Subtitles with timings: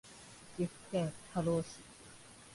[0.57, 1.75] 岐阜県瑞浪市